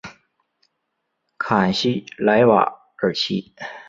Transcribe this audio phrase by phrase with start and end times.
[1.37, 2.63] 坎西莱瓦
[2.97, 3.53] 尔齐。